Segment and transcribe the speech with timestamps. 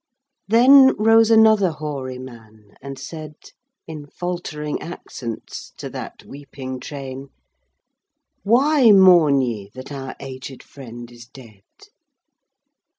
[0.47, 3.35] Then rose another hoary man and said,
[3.85, 7.27] In faltering accents, to that weeping train,
[8.41, 11.61] "Why mourn ye that our aged friend is dead?